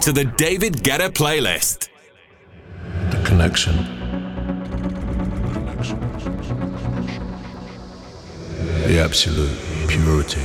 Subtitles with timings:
[0.00, 1.88] To the David Guetta playlist.
[3.10, 3.76] The connection.
[8.86, 10.40] The absolute purity.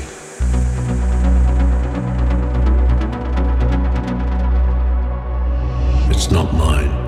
[6.11, 6.98] It's not mine.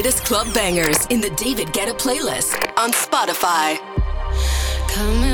[0.00, 3.76] latest club bangers in the David Guetta playlist on Spotify.
[4.88, 5.29] Come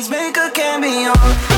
[0.00, 1.49] always make a cameo.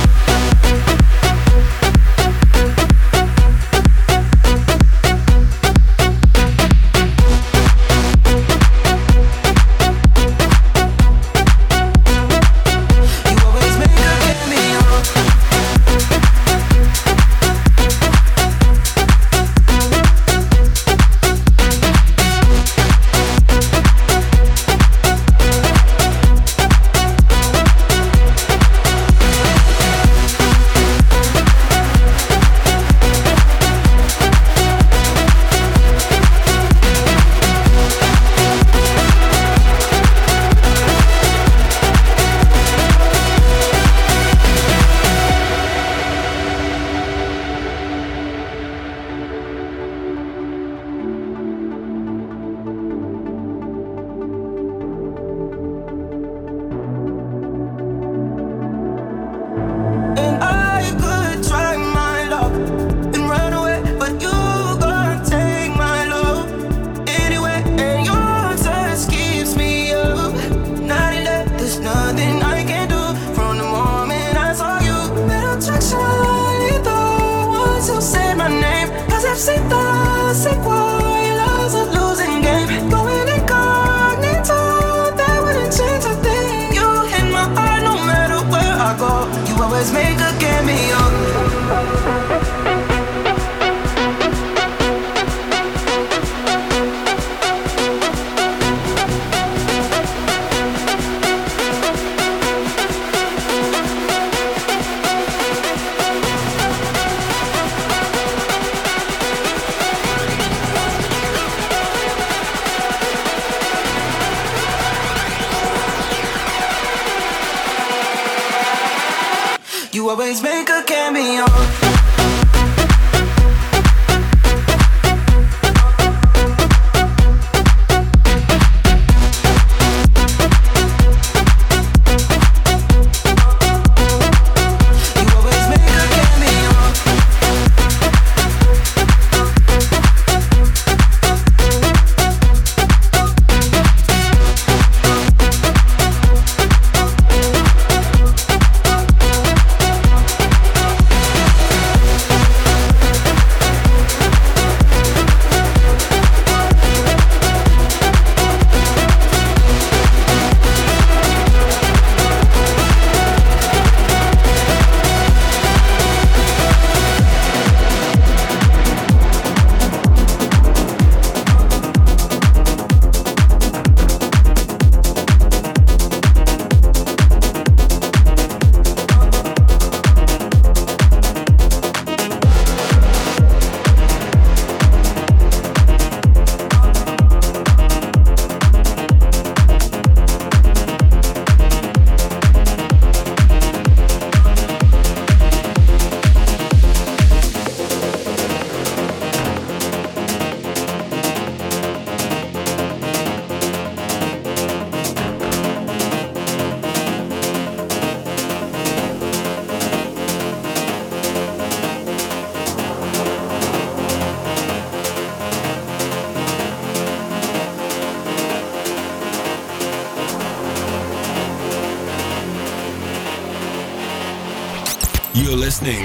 [120.33, 120.62] always been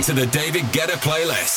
[0.07, 1.56] to the David Guetta playlist.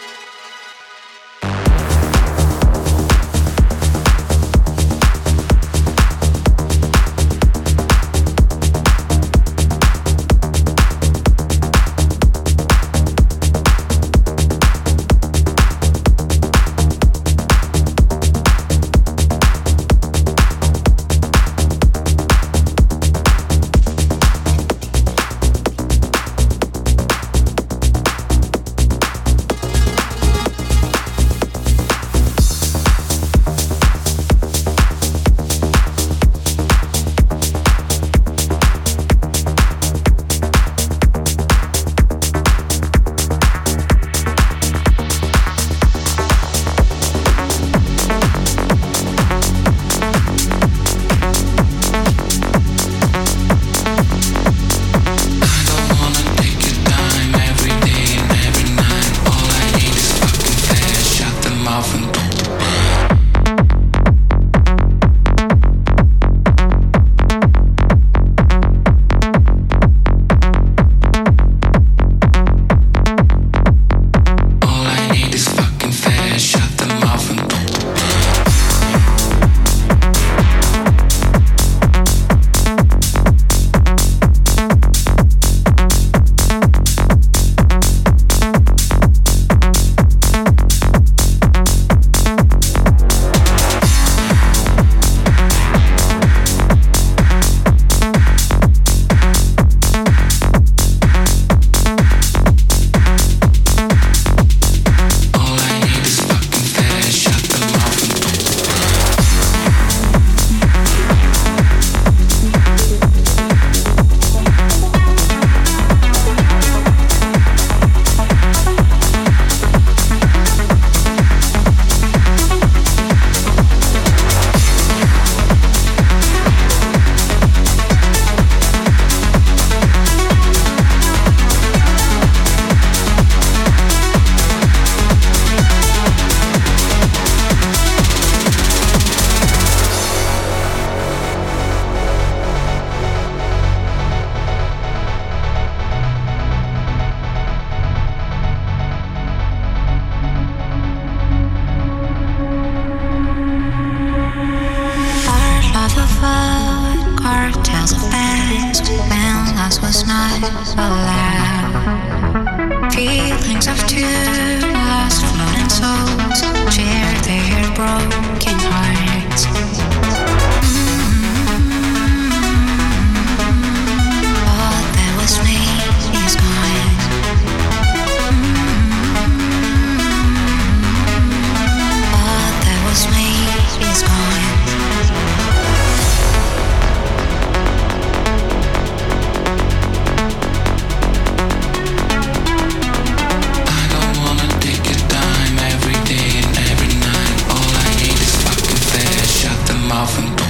[200.01, 200.40] David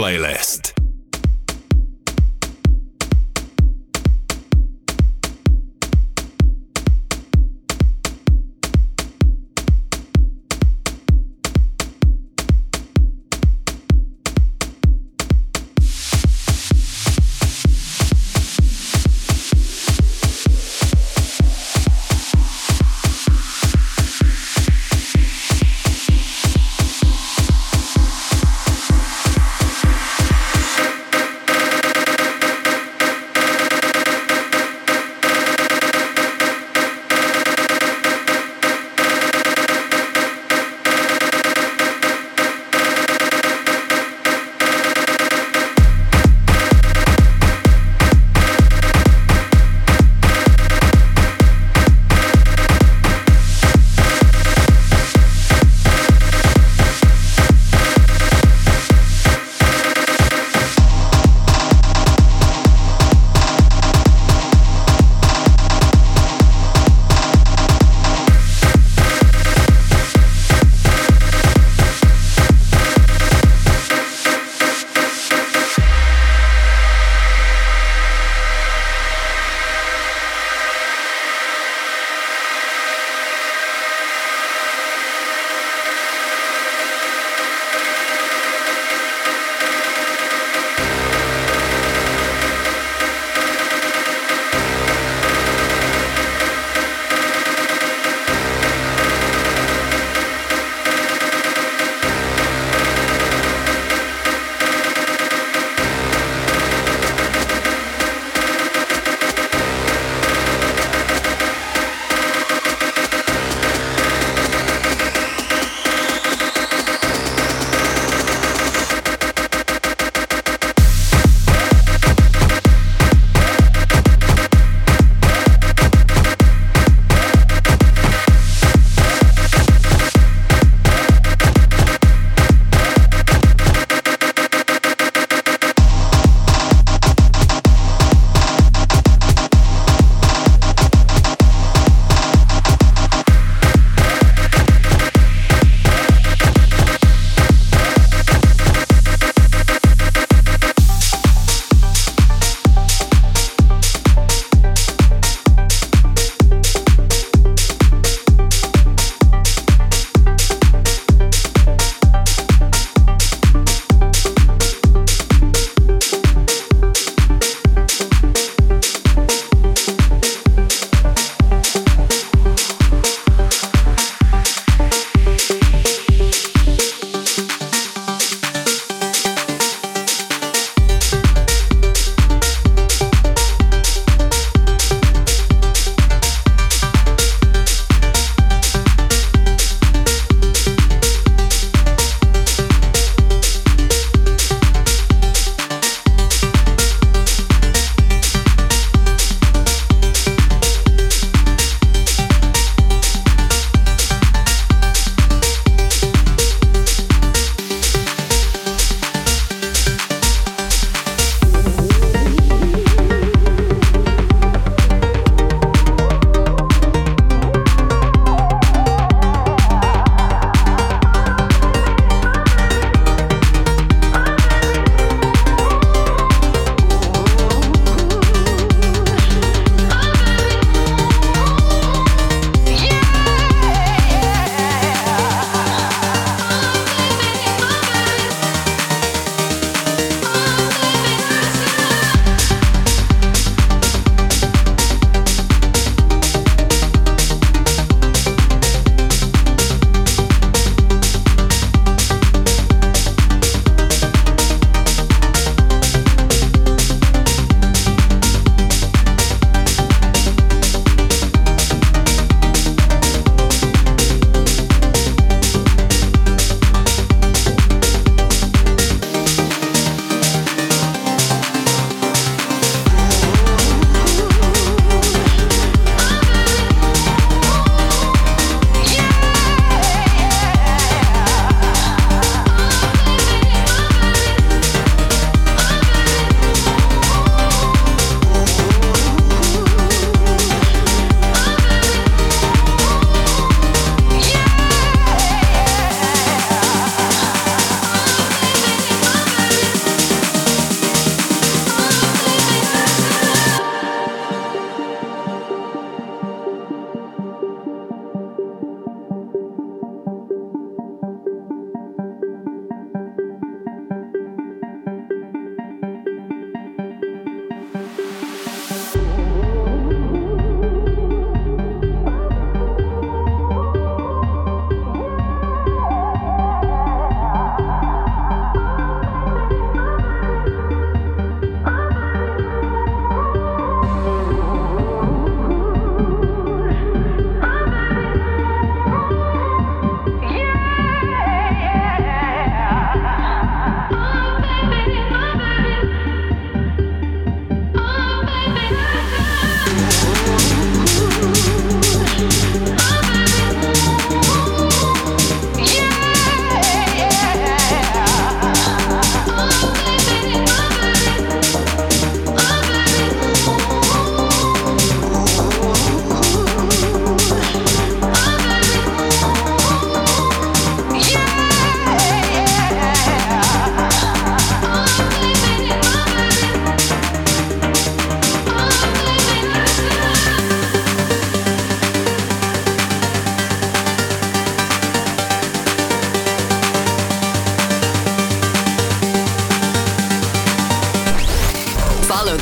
[0.00, 0.39] playlist.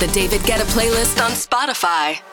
[0.01, 2.28] The David Guetta playlist on Spotify.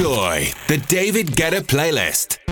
[0.00, 2.49] Enjoy the David Guetta playlist.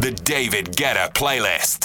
[0.00, 1.77] The David Guetta Playlist.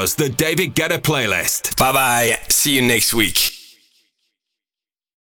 [0.00, 1.76] Was the David Guetta playlist.
[1.76, 2.38] Bye bye.
[2.48, 3.57] See you next week.